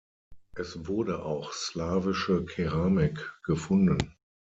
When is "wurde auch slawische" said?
0.87-2.43